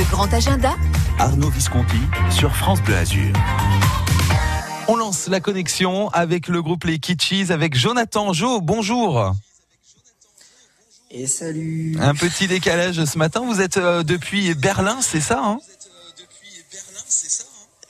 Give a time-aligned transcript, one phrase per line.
[0.00, 0.74] Le grand agenda
[1.18, 1.98] Arnaud Visconti
[2.30, 3.34] sur France Bleu Azur.
[4.88, 8.62] On lance la connexion avec le groupe Les Kitschis, avec Jonathan Jo.
[8.62, 9.34] Bonjour.
[11.10, 11.98] Et salut.
[12.00, 13.42] Un petit décalage ce matin.
[13.44, 15.58] Vous êtes euh, depuis Berlin, c'est ça hein?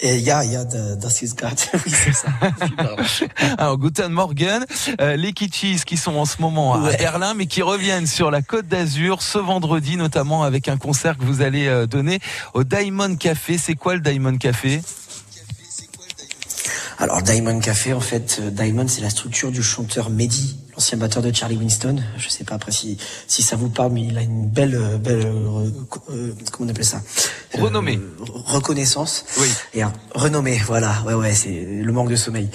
[0.03, 1.61] Et ja, ja, da- das ist grad.
[1.75, 2.29] Oui, c'est ça.
[3.59, 4.65] Alors, Guten Morgen.
[5.01, 6.91] Euh, les Kitschis qui sont en ce moment à.
[6.97, 11.25] Berlin, mais qui reviennent sur la Côte d'Azur ce vendredi, notamment avec un concert que
[11.25, 12.19] vous allez euh, donner
[12.55, 13.59] au Diamond Café.
[13.59, 14.81] C'est quoi le Diamond Café?
[16.99, 21.23] Alors Diamond Café, en fait, euh, Diamond, c'est la structure du chanteur Mehdi, l'ancien batteur
[21.23, 21.97] de Charlie Winston.
[22.17, 25.27] Je sais pas après si, si ça vous parle, mais il a une belle, belle,
[25.27, 25.71] euh,
[26.09, 27.03] euh, comment on appelle ça?
[27.59, 28.01] Euh, Renommée.
[28.47, 29.27] reconnaissance.
[29.39, 29.49] Oui.
[29.75, 31.03] Et un renommée, voilà.
[31.05, 32.49] Ouais, ouais, c'est le manque de sommeil.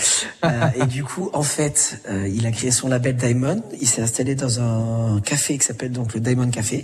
[0.43, 3.61] Euh, et du coup, en fait, euh, il a créé son label Diamond.
[3.79, 6.83] Il s'est installé dans un café qui s'appelle donc le Diamond Café,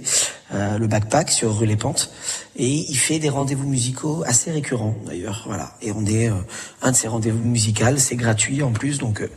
[0.54, 2.12] euh, le Backpack sur rue Les Pentes.
[2.58, 5.44] Et il fait des rendez-vous musicaux assez récurrents d'ailleurs.
[5.48, 5.72] Voilà.
[5.82, 6.36] Et on est euh,
[6.82, 7.72] un de ces rendez-vous musicaux.
[7.98, 9.30] C'est gratuit en plus, donc euh,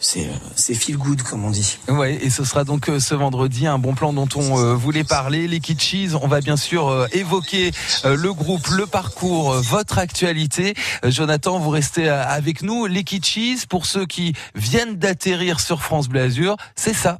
[0.00, 1.78] c'est euh, c'est feel good comme on dit.
[1.88, 5.46] Ouais, et ce sera donc euh, ce vendredi un bon plan dont on voulait parler.
[5.48, 7.72] Les Kitschis, on va bien sûr évoquer
[8.04, 10.74] le groupe, le parcours, votre actualité.
[11.04, 12.86] Jonathan, vous restez avec nous.
[12.86, 17.18] Les Kitschis, pour ceux qui viennent d'atterrir sur France Bleu Azur, c'est ça.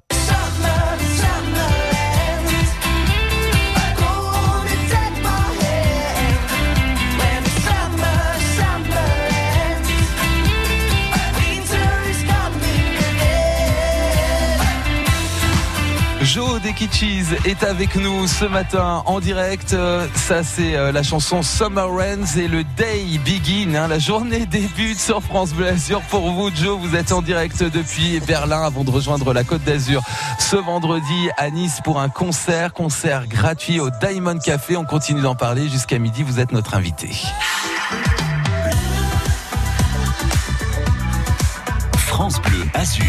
[16.32, 19.74] Jo des Kitschis est avec nous ce matin en direct.
[19.74, 23.74] Euh, Ça, c'est euh, la chanson Summer Rains et le Day Begin.
[23.74, 23.86] hein.
[23.86, 26.00] La journée débute sur France Bleu Azur.
[26.08, 30.02] Pour vous, Joe, vous êtes en direct depuis Berlin avant de rejoindre la Côte d'Azur
[30.38, 34.78] ce vendredi à Nice pour un concert, concert gratuit au Diamond Café.
[34.78, 36.22] On continue d'en parler jusqu'à midi.
[36.22, 37.10] Vous êtes notre invité.
[42.06, 43.04] France Bleu Azur.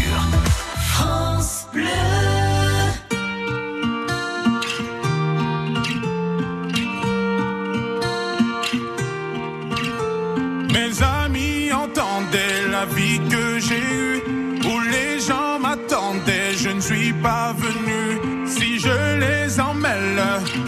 [10.74, 14.22] Mes amis entendaient la vie que j'ai eue,
[14.64, 18.18] où les gens m'attendaient, je ne suis pas venu.
[18.44, 20.20] Si je les emmêle,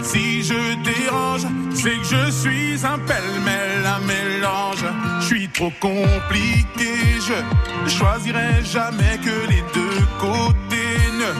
[0.03, 4.85] si je dérange, c'est que je suis un pêle-mêle, un mélange.
[5.19, 6.93] Je suis trop compliqué,
[7.27, 11.01] je choisirai jamais que les deux côtés.
[11.21, 11.31] Ne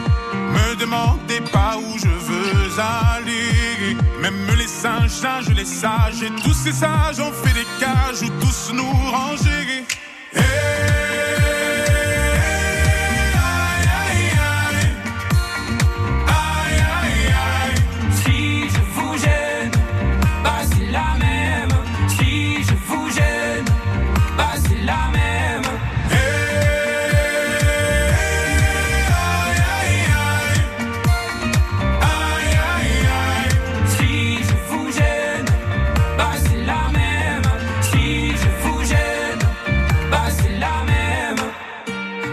[0.56, 3.48] me demandez pas où je veux aller.
[4.78, 8.92] Singes, singes, les sages, et tous ces sages ont fait des cages où tous nous
[9.10, 9.57] ranger.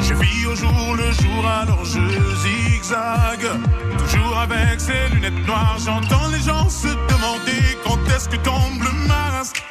[0.00, 2.00] Je vis au jour le jour, alors je
[2.42, 3.48] zigzague.
[3.98, 9.08] Toujours avec ces lunettes noires, j'entends les gens se demander quand est-ce que tombe le
[9.08, 9.62] masque.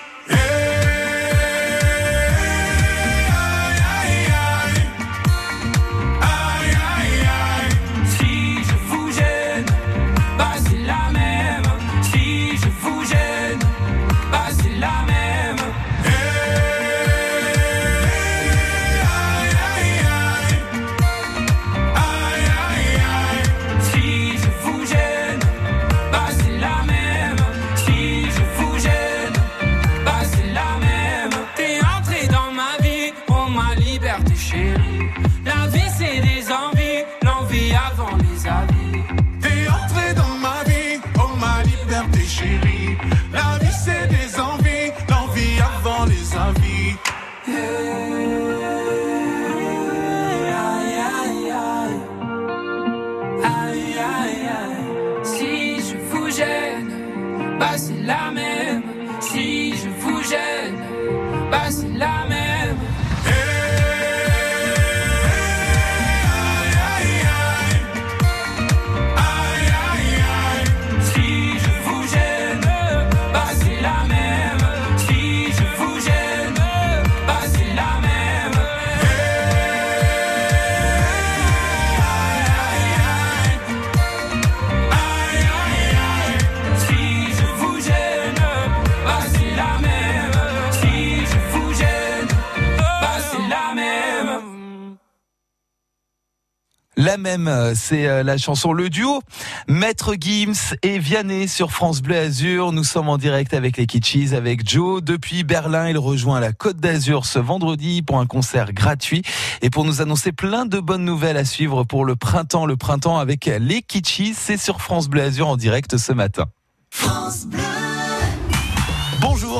[97.07, 99.21] La même, euh, c'est euh, la chanson Le Duo.
[99.69, 102.73] Maître Gims et Vianney sur France Bleu Azur.
[102.73, 105.01] Nous sommes en direct avec les Kitschis, avec Joe.
[105.01, 109.21] Depuis Berlin, il rejoint la Côte d'Azur ce vendredi pour un concert gratuit
[109.61, 112.65] et pour nous annoncer plein de bonnes nouvelles à suivre pour le printemps.
[112.65, 116.47] Le printemps avec les Kitschis, c'est sur France Bleu Azur en direct ce matin.
[116.89, 117.96] France Bleu.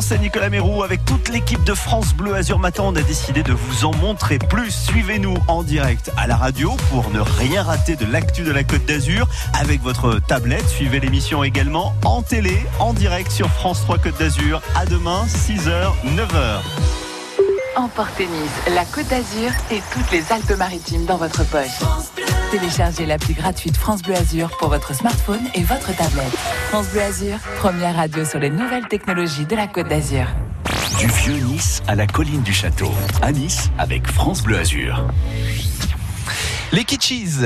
[0.02, 0.84] C'est Nicolas Mérou.
[0.84, 4.38] Avec toute l'équipe de France Bleu Azur Matin, on a décidé de vous en montrer
[4.38, 4.70] plus.
[4.72, 8.86] Suivez-nous en direct à la radio pour ne rien rater de l'actu de la Côte
[8.86, 10.68] d'Azur avec votre tablette.
[10.68, 14.62] Suivez l'émission également en télé, en direct sur France 3 Côte d'Azur.
[14.76, 16.60] À demain, 6h, 9h.
[17.76, 21.82] Emportez-Nice, la Côte d'Azur et toutes les Alpes-Maritimes dans votre poche.
[22.52, 26.32] Téléchargez l'appli gratuite France Bleu Azur pour votre smartphone et votre tablette.
[26.70, 30.26] France Bleu Azur, première radio sur les nouvelles technologies de la Côte d'Azur.
[31.00, 32.92] Du vieux Nice à la colline du château.
[33.22, 35.06] À Nice avec France Bleu Azur.
[36.72, 37.46] Les Kitschis.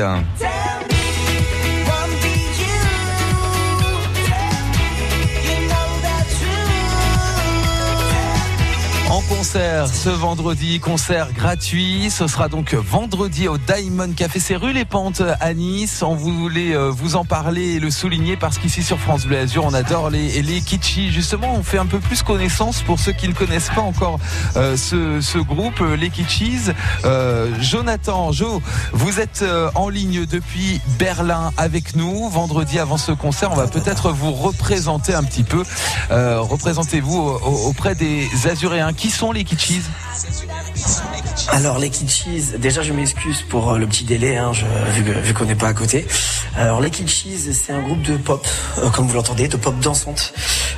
[9.11, 12.09] En concert ce vendredi, concert gratuit.
[12.09, 14.39] Ce sera donc vendredi au Diamond Café.
[14.39, 16.01] C'est rue Les Pentes à Nice.
[16.01, 19.65] On voulait euh, vous en parler et le souligner parce qu'ici sur France Bleu Azur,
[19.65, 21.11] on adore les, les kitschis.
[21.11, 24.17] Justement, on fait un peu plus connaissance pour ceux qui ne connaissent pas encore
[24.55, 26.71] euh, ce, ce, groupe, les kitschis.
[27.03, 28.61] Euh, Jonathan, Jo,
[28.93, 32.29] vous êtes euh, en ligne depuis Berlin avec nous.
[32.29, 35.63] Vendredi avant ce concert, on va peut-être vous représenter un petit peu.
[36.09, 37.19] Représentez-vous
[37.65, 39.81] auprès des Azuréens qui sont les Kitschis?
[41.48, 44.51] Alors les Kitschis, déjà je m'excuse pour euh, le petit délai, hein,
[44.94, 46.06] vu, qu'on n'est pas à côté.
[46.56, 48.45] Alors les Kitschis, c'est un groupe de pop,
[48.77, 50.33] euh, comme vous l'entendez, de pop dansante,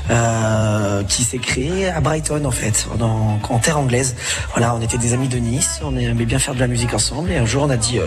[0.09, 4.15] euh, qui s'est créé à Brighton en fait, en, terre anglaise.
[4.51, 7.31] Voilà, on était des amis de Nice, on aimait bien faire de la musique ensemble,
[7.31, 7.99] et un jour on a dit,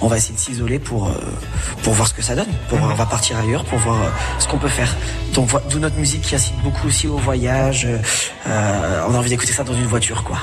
[0.00, 1.10] on va essayer de s'isoler pour
[1.82, 3.98] pour voir ce que ça donne, pour, on va partir ailleurs pour voir
[4.38, 4.94] ce qu'on peut faire.
[5.34, 7.86] Donc d'où notre musique qui incite beaucoup aussi au voyage.
[8.46, 10.38] on a envie d'écouter ça dans une voiture, quoi.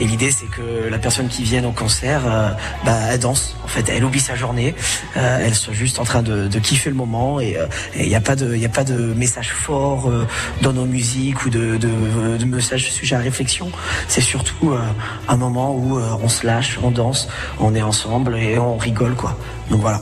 [0.00, 2.50] Et l'idée c'est que la personne qui vient au concert, euh,
[2.84, 3.56] bah, elle danse.
[3.64, 4.74] En fait, elle oublie sa journée,
[5.16, 7.56] euh, elle soit juste en train de, kiffer le moment et
[7.94, 10.10] il euh, n'y a pas de, il a pas de message fort
[10.62, 13.70] dans nos musiques ou de, de, de message sujet à réflexion.
[14.08, 14.74] C'est surtout
[15.28, 17.28] un moment où on se lâche, on danse,
[17.58, 19.36] on est ensemble et on rigole quoi.
[19.70, 20.00] Donc voilà.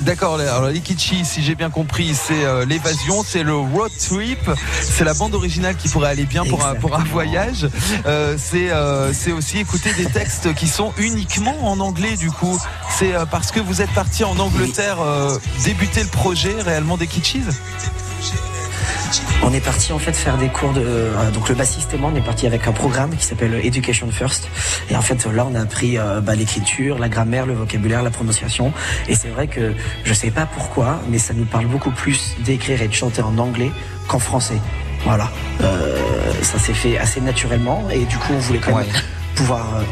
[0.00, 4.50] D'accord, alors Likichi, si j'ai bien compris, c'est euh, l'évasion, c'est le road trip,
[4.82, 7.66] c'est la bande originale qui pourrait aller bien pour un, pour un voyage.
[8.04, 12.58] Euh, c'est euh, c'est aussi écouter des textes qui sont uniquement en anglais du coup.
[12.90, 14.98] C'est parce que vous êtes parti en Angleterre
[15.64, 17.44] débuter le projet réellement des Kitschis
[19.42, 22.10] on est parti en fait faire des cours de euh, donc le bassiste et moi
[22.12, 24.48] on est parti avec un programme qui s'appelle Education First.
[24.90, 28.10] Et en fait là on a appris euh, bah, l'écriture, la grammaire, le vocabulaire, la
[28.10, 28.72] prononciation.
[29.08, 29.74] Et c'est vrai que
[30.04, 33.36] je sais pas pourquoi mais ça nous parle beaucoup plus d'écrire et de chanter en
[33.38, 33.70] anglais
[34.08, 34.58] qu'en français.
[35.04, 35.30] Voilà,
[35.60, 35.98] euh,
[36.42, 38.86] ça s'est fait assez naturellement et du coup on voulait quand même
[39.34, 39.82] pouvoir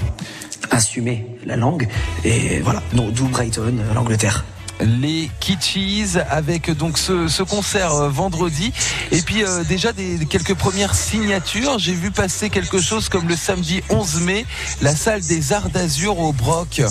[0.71, 1.87] assumer la langue.
[2.25, 4.45] Et voilà, d'où Brighton, l'Angleterre
[4.81, 8.73] les Kitschis avec donc ce, concert euh, vendredi.
[9.11, 11.79] Et puis euh, déjà des quelques premières signatures.
[11.79, 14.47] J'ai vu passer quelque chose comme le samedi 11 mai
[14.81, 16.83] la salle des arts d'azur au Broc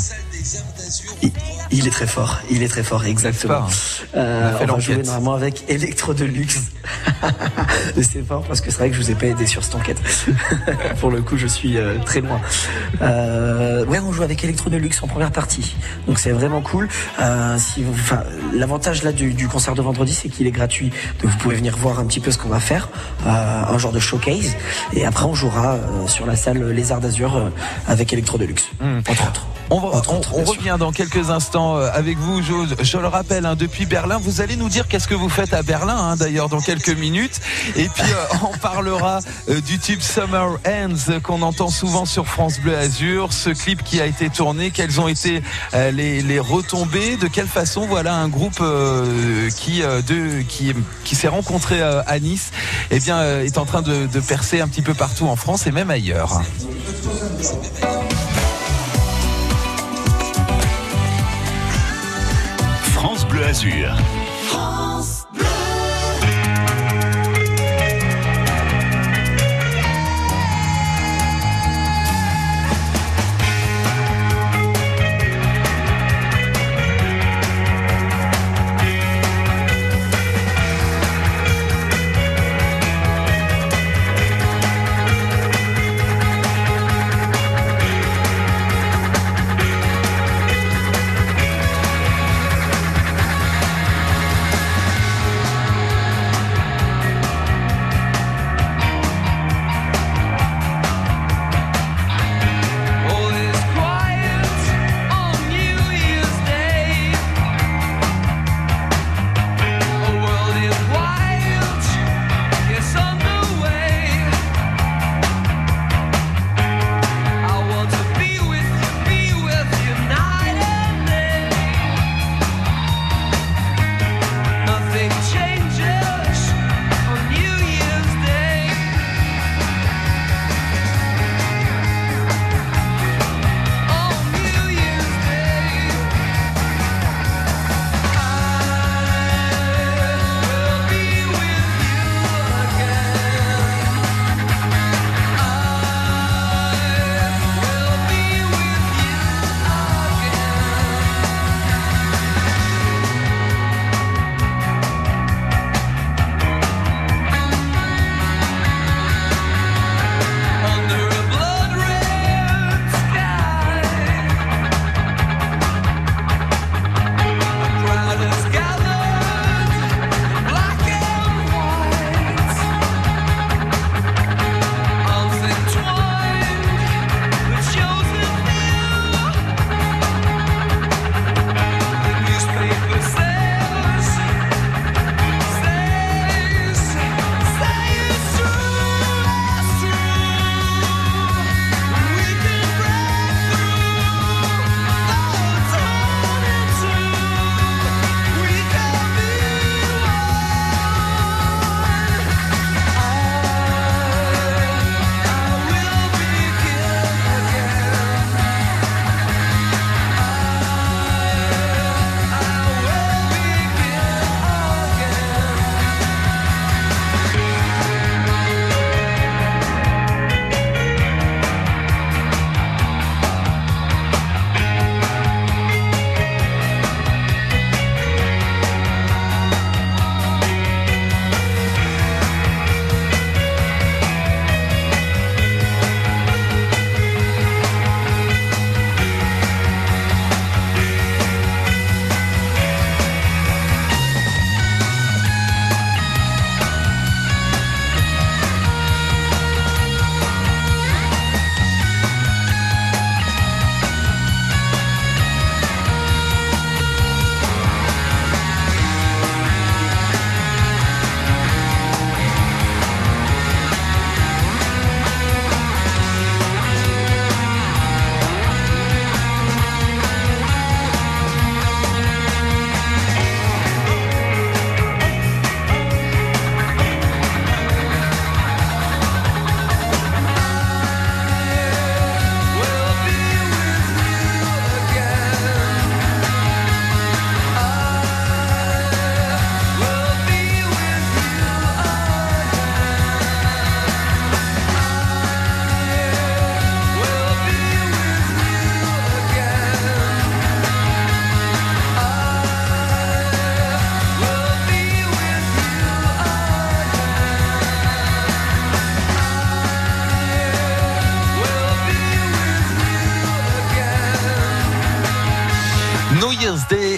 [1.71, 3.67] il, est très fort, il est très fort, exactement.
[4.15, 6.62] Euh, on, va jouer normalement avec Electro Deluxe.
[8.01, 10.00] c'est fort parce que c'est vrai que je vous ai pas aidé sur cette enquête.
[11.00, 12.41] Pour le coup, je suis euh, très loin.
[13.01, 15.75] Euh, ouais, on joue avec Electro Deluxe en première partie,
[16.07, 16.88] donc c'est vraiment cool.
[17.19, 21.38] Euh, si enfin, l'avantage là du, concert de vendredi, c'est qu'il est gratuit, donc vous
[21.38, 22.89] pouvez venir voir un petit peu ce qu'on va faire,
[23.25, 24.55] un genre de showcase,
[24.93, 27.51] et après on jouera sur la salle Les Arts d'Azur
[27.88, 29.00] avec Electro Deluxe, mmh.
[29.10, 29.45] entre autres.
[29.74, 29.79] On,
[30.43, 34.55] revient dans quelques instants euh, avec vous, Je le rappelle, hein, depuis Berlin, vous allez
[34.55, 37.39] nous dire qu'est-ce que vous faites à Berlin, hein, d'ailleurs, dans quelques minutes.
[37.75, 42.59] Et puis, euh, on parlera euh, du tube Summer Ends qu'on entend souvent sur France
[42.59, 43.31] Bleu Azur.
[43.31, 48.15] Ce clip qui a été tourné, quelles ont été les, retombées, de quelle façon, voilà,
[48.15, 48.63] un groupe
[49.55, 50.73] qui, de, qui,
[51.03, 52.51] qui s'est rencontré à Nice,
[52.89, 55.91] eh bien, est en train de percer un petit peu partout en France et même
[55.91, 56.41] ailleurs.
[63.51, 63.91] Azur.
[65.01, 65.50] Year's Day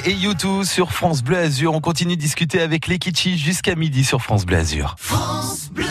[0.05, 1.73] et YouTube sur France Bleu Azur.
[1.73, 4.95] On continue de discuter avec les Kitschis jusqu'à midi sur France Bleu Azur.
[4.97, 5.85] France Bleu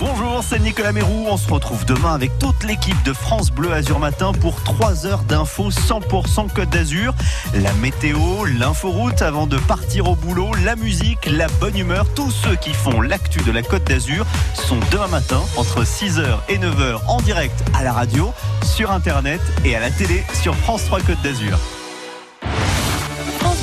[0.00, 1.26] Bonjour, c'est Nicolas Mérou.
[1.28, 5.22] On se retrouve demain avec toute l'équipe de France Bleu Azur Matin pour 3 heures
[5.24, 7.14] d'infos 100% Côte d'Azur.
[7.54, 12.06] La météo, l'inforoute avant de partir au boulot, la musique, la bonne humeur.
[12.14, 16.58] Tous ceux qui font l'actu de la Côte d'Azur sont demain matin entre 6h et
[16.58, 21.00] 9h en direct à la radio, sur Internet et à la télé sur France 3
[21.00, 21.58] Côte d'Azur.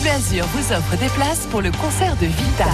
[0.06, 2.66] Bleu Azur vous offre des places pour le concert de Vita.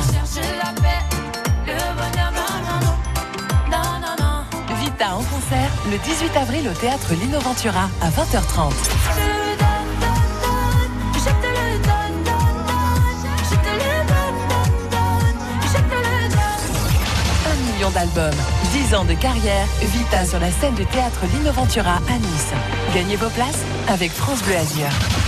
[4.81, 8.73] Vita en concert le 18 avril au théâtre Lino Ventura à 20h30.
[17.45, 18.33] Un million d'albums,
[18.73, 22.51] 10 ans de carrière, Vita sur la scène du théâtre Lino Ventura à Nice.
[22.93, 25.20] Gagnez vos places avec France Bleu Azur.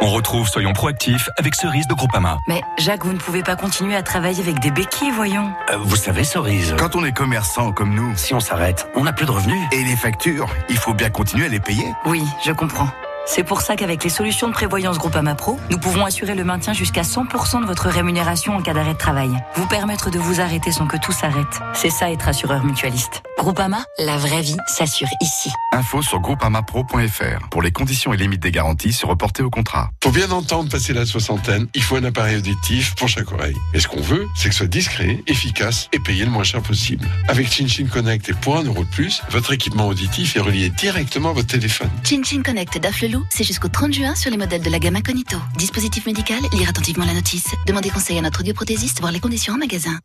[0.00, 2.38] On retrouve Soyons proactifs avec Cerise de Groupama.
[2.46, 5.50] Mais Jacques, vous ne pouvez pas continuer à travailler avec des béquilles, voyons.
[5.70, 9.12] Euh, vous savez, Cerise, Quand on est commerçant comme nous, si on s'arrête, on n'a
[9.12, 9.60] plus de revenus.
[9.72, 11.84] et les factures, il faut bien continuer à les payer.
[12.06, 12.88] Oui, je comprends.
[13.30, 16.72] C'est pour ça qu'avec les solutions de prévoyance Groupama Pro, nous pouvons assurer le maintien
[16.72, 19.30] jusqu'à 100% de votre rémunération en cas d'arrêt de travail.
[19.54, 21.60] Vous permettre de vous arrêter sans que tout s'arrête.
[21.74, 23.22] C'est ça être assureur mutualiste.
[23.36, 25.50] Groupama, la vraie vie s'assure ici.
[25.72, 29.90] Info sur groupamapro.fr pour les conditions et limites des garanties sur reporter au contrat.
[30.02, 33.56] Faut bien entendre passer la soixantaine, il faut un appareil auditif pour chaque oreille.
[33.74, 36.62] Et ce qu'on veut, c'est que ce soit discret, efficace et payé le moins cher
[36.62, 37.06] possible.
[37.28, 41.30] Avec ChinChin Connect et pour un euro de plus, votre équipement auditif est relié directement
[41.30, 41.90] à votre téléphone.
[42.04, 45.36] Chin Chin Connect d'Afflelou, c'est jusqu'au 30 juin sur les modèles de la gamme Incognito.
[45.56, 47.46] Dispositif médical, lire attentivement la notice.
[47.66, 49.98] Demandez conseil à notre audioprothésiste, voir les conditions en magasin.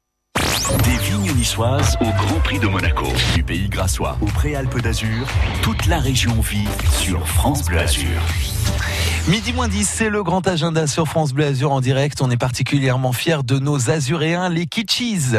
[0.84, 3.06] Des vignes niçoises au Grand Prix de Monaco.
[3.36, 5.28] Du pays grassois au Préalpes d'Azur,
[5.62, 6.68] toute la région vit
[7.00, 8.22] sur France Bleu Azur.
[9.28, 12.22] Midi moins 10, c'est le grand agenda sur France Bleu Azur en direct.
[12.22, 15.36] On est particulièrement fiers de nos Azuréens, les Kitschis.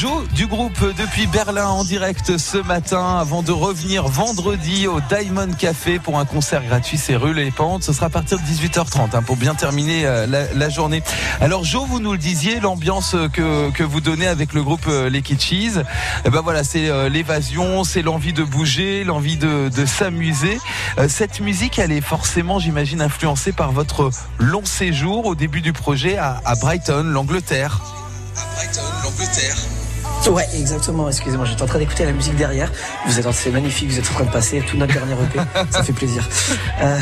[0.00, 5.52] Jo du groupe depuis Berlin en direct ce matin avant de revenir vendredi au Diamond
[5.52, 6.96] Café pour un concert gratuit.
[6.96, 7.82] C'est rue Les Pentes.
[7.82, 11.02] Ce sera à partir de 18h30 hein, pour bien terminer euh, la, journée.
[11.42, 15.20] Alors Jo, vous nous le disiez, l'ambiance que, vous donnez avec le groupe euh, Les
[15.20, 15.72] Kitschis,
[16.24, 20.58] eh ben voilà, c'est euh, l'évasion, c'est l'envie de bouger, l'envie de, s'amuser.
[21.08, 26.16] Cette musique, elle est forcément, j'imagine, influencée par votre long séjour au début du projet
[26.16, 27.82] à Brighton, l'Angleterre.
[28.34, 29.56] À Brighton, l'Angleterre.
[30.28, 31.08] Ouais, exactement.
[31.08, 32.70] Excusez-moi, j'étais en train d'écouter la musique derrière.
[33.06, 33.90] Vous êtes, c'est magnifique.
[33.90, 35.40] Vous êtes en train de passer tout notre dernier EP.
[35.70, 36.28] Ça fait plaisir.
[36.82, 36.98] Euh,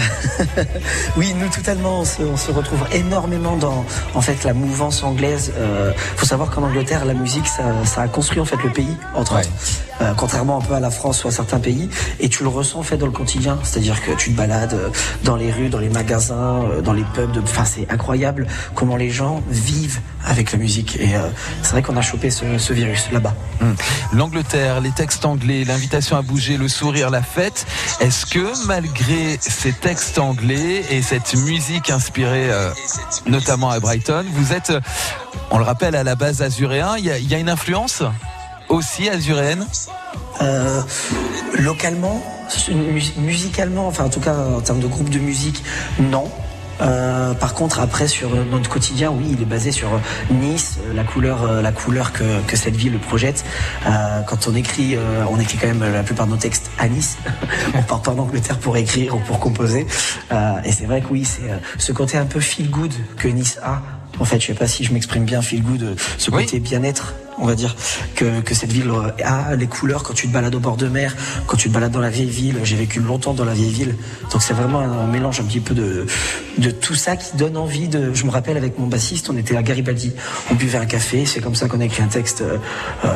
[1.17, 5.53] oui, nous totalement, on se, on se retrouve énormément dans, en fait, la mouvance anglaise.
[5.59, 8.97] Euh, faut savoir qu'en Angleterre, la musique, ça, ça a construit en fait le pays,
[9.15, 9.41] entre Ouais.
[9.41, 9.51] autres.
[10.01, 12.79] Euh, contrairement un peu à la France ou à certains pays, et tu le ressens
[12.79, 13.59] en fait dans le quotidien.
[13.65, 14.91] C'est-à-dire que tu te balades euh,
[15.25, 17.33] dans les rues, dans les magasins, euh, dans les pubs.
[17.33, 17.41] De...
[17.41, 20.97] Enfin, c'est incroyable comment les gens vivent avec la musique.
[21.01, 21.29] Et euh,
[21.63, 23.35] c'est vrai qu'on a chopé ce, ce virus là-bas.
[23.61, 23.75] Hum.
[24.13, 27.67] L'Angleterre, les textes anglais, l'invitation à bouger, le sourire, la fête.
[28.01, 32.71] Est-ce que malgré ces textes anglais et cette musique inspirée euh,
[33.27, 34.81] notamment à Brighton, vous êtes, euh,
[35.51, 38.03] on le rappelle, à la base azuréen, il y a, il y a une influence
[38.69, 39.67] aussi azuréenne?
[40.41, 40.83] Euh,
[41.59, 42.23] localement,
[42.71, 45.65] mu- musicalement, enfin en tout cas en termes de groupe de musique,
[45.99, 46.31] non.
[46.81, 49.89] Euh, par contre, après sur notre quotidien, oui, il est basé sur
[50.31, 53.45] Nice, euh, la couleur, euh, la couleur que, que cette ville projette.
[53.87, 56.89] Euh, quand on écrit, euh, on écrit quand même la plupart de nos textes à
[56.89, 57.19] Nice.
[57.75, 59.87] on part pas en Angleterre pour écrire ou pour composer.
[60.33, 63.29] Euh, et c'est vrai que oui, c'est euh, ce côté un peu feel good que
[63.29, 63.83] Nice a.
[64.21, 66.45] En fait, je sais pas si je m'exprime bien, feel good, euh, ce Oui.
[66.45, 67.77] côté bien-être, on va dire,
[68.15, 68.91] que, que cette ville
[69.25, 71.93] a, les couleurs quand tu te balades au bord de mer, quand tu te balades
[71.93, 72.59] dans la vieille ville.
[72.65, 73.95] J'ai vécu longtemps dans la vieille ville,
[74.33, 76.07] donc c'est vraiment un, mélange un petit peu de,
[76.59, 78.13] de tout ça qui donne envie de.
[78.15, 80.13] Je me rappelle avec mon bassiste, on était à Garibaldi,
[80.51, 82.43] on buvait un café, c'est comme ça qu'on a écrit un texte.
[82.43, 82.59] euh,
[83.05, 83.09] euh,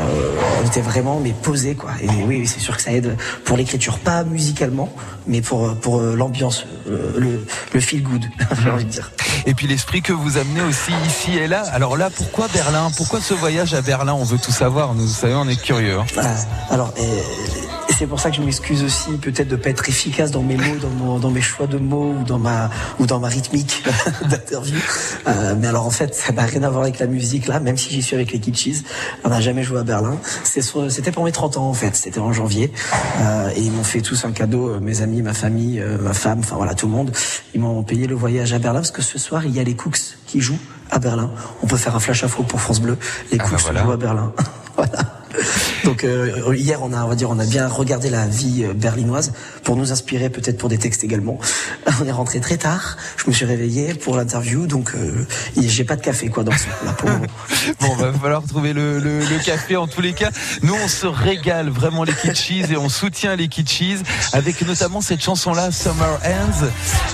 [0.63, 1.91] on était vraiment mais posé quoi.
[2.01, 4.93] Et oui, c'est sûr que ça aide pour l'écriture, pas musicalement,
[5.27, 8.25] mais pour pour euh, l'ambiance, le, le feel good,
[8.63, 9.11] j'ai envie de dire.
[9.47, 11.63] et puis l'esprit que vous amenez aussi ici et là.
[11.73, 12.91] Alors là, pourquoi Berlin?
[12.97, 14.12] Pourquoi ce voyage à Berlin?
[14.15, 14.95] On veut tout savoir.
[14.95, 15.99] Nous, vous savez, on est curieux.
[15.99, 16.07] hein.
[16.19, 16.35] Ah,
[16.71, 16.93] alors,
[17.99, 21.19] c'est pour ça que je m'excuse aussi peut-être de pas être efficace dans mes mots,
[21.21, 23.85] dans, mes choix de mots ou dans ma ou dans ma rythmique
[24.29, 24.77] d'interview.
[25.29, 27.77] Euh, mais alors en fait, ça n'a rien à voir avec la musique là, même
[27.77, 28.83] si j'y suis avec les Kitschis.
[29.25, 30.17] On n'a jamais joué à Berlin.
[30.45, 31.95] C'était pour mes 30 ans en fait.
[31.95, 32.73] C'était en janvier
[33.21, 36.41] Euh, et ils m'ont fait tous un cadeau, euh, mes amis, ma famille, ma femme,
[36.41, 37.13] enfin voilà tout le monde.
[37.55, 39.75] Ils m'ont payé le voyage à Berlin parce que ce soir il y a les
[39.77, 40.59] Cooks qui jouent
[40.93, 41.31] à Berlin.
[41.63, 42.97] On peut faire un flash info pour France Bleu.
[43.33, 43.93] Les Ah, Cooks bah voilà.
[43.93, 44.33] à Berlin.
[44.77, 44.93] voilà.
[45.85, 49.33] Donc euh, hier, on a, on on a bien regardé la vie euh, berlinoise
[49.65, 51.39] pour nous inspirer peut-être pour des textes également.
[52.01, 52.97] On est rentré très tard.
[53.17, 56.67] Je me suis réveillé pour l'interview, donc euh, j'ai pas de café quoi dans ce
[56.85, 57.09] là pour...
[57.81, 60.31] Bon, va falloir trouver le, café en tous les cas.
[60.63, 63.99] Nous, on se régale vraiment les Kitschis et on soutient les Kitschis
[64.33, 66.67] avec notamment cette chanson-là, Summer Ends,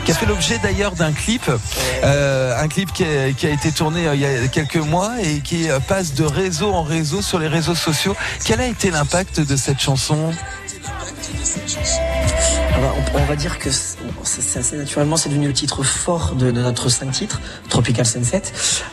[0.04, 1.50] qui a fait l'objet d'ailleurs d'un clip,
[2.02, 6.24] un clip qui a, été tourné il y a quelques mois et qui passe de
[6.24, 8.07] réseau en réseau sur les réseaux sociaux.
[8.44, 10.32] Quel a été l'impact de cette chanson
[13.14, 13.70] on, va dire que
[14.22, 18.42] c'est assez naturellement, c'est devenu le titre fort de, notre cinq titres, Tropical Sunset.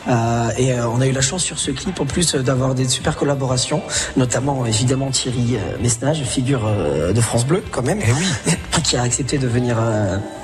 [0.08, 2.88] Euh, et euh, on a eu la chance sur ce clip, en plus d'avoir des
[2.88, 3.82] super collaborations,
[4.16, 6.68] notamment évidemment Thierry euh, Messnage, figure
[7.12, 8.54] de France Bleu quand même, et eh oui.
[8.82, 9.76] qui a accepté de venir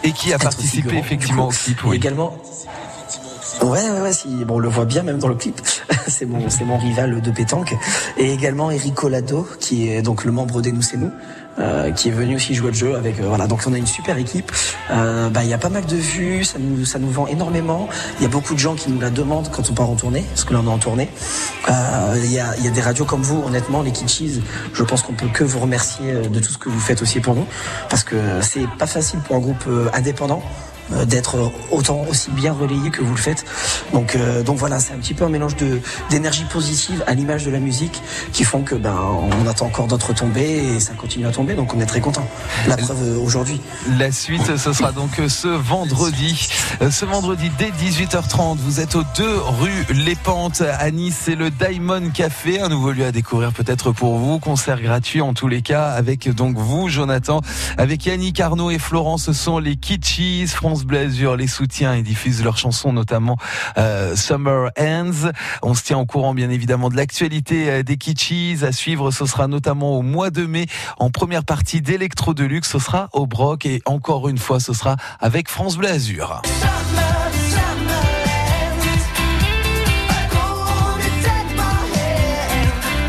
[0.02, 1.84] et qui a participé effectivement au clip.
[1.84, 1.96] Oui.
[1.96, 2.36] Également.
[3.62, 5.60] Ouais, ouais, ouais, si, bon, on le voit bien même dans le clip.
[6.08, 7.74] c'est mon, c'est mon rival de pétanque.
[8.16, 11.10] Et également Eric Colado, qui est donc le membre des Nous c'est nous,
[11.58, 13.46] euh, qui est venu aussi jouer le jeu avec euh, voilà.
[13.46, 14.50] Donc on a une super équipe.
[14.90, 17.88] Euh, bah il y a pas mal de vues ça nous ça nous vend énormément.
[18.18, 20.24] Il y a beaucoup de gens qui nous la demandent quand on part en tournée
[20.30, 21.10] parce que là on est en tournée.
[21.68, 24.40] Il y a il y a des radios comme vous honnêtement les Kitschis
[24.72, 27.34] je pense qu'on peut que vous remercier de tout ce que vous faites aussi pour
[27.34, 27.46] nous.
[27.90, 30.42] Parce que c'est pas facile pour un groupe indépendant
[31.06, 33.44] d'être autant aussi bien relayé que vous le faites.
[33.92, 37.44] Donc, euh, donc voilà, c'est un petit peu un mélange de d'énergie positive à l'image
[37.44, 38.02] de la musique
[38.32, 41.54] qui font que ben on attend encore d'autres tombées et ça continue à tomber.
[41.54, 42.26] Donc on est très content.
[42.68, 43.60] La preuve euh, aujourd'hui.
[43.98, 46.48] La suite, ce sera donc ce vendredi,
[46.90, 48.58] ce vendredi dès 18h30.
[48.58, 51.18] Vous êtes aux 2 rue Les Pentes à Nice.
[51.22, 54.38] C'est le Diamond Café, un nouveau lieu à découvrir peut-être pour vous.
[54.38, 57.40] Concert gratuit en tous les cas avec donc vous, Jonathan,
[57.78, 59.24] avec Yannick Arnaud et Florence.
[59.24, 60.46] Ce sont les Kitschis.
[60.48, 63.36] France Bleu les soutiens et diffusent leurs chansons, notamment
[63.78, 65.30] euh, Summer Ends.
[65.62, 68.58] On se tient au courant, bien évidemment, de l'actualité euh, des Kitschis.
[68.62, 70.66] À suivre, ce sera notamment au mois de mai,
[70.98, 72.70] en première partie d'Electro Deluxe.
[72.70, 76.42] Ce sera au Broc et encore une fois, ce sera avec France Bleu Azur.